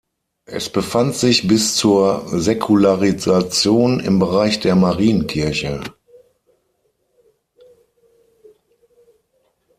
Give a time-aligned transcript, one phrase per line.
[0.47, 5.79] Es befand sich bis zur Säkularisation im Bereich der Marienkirche.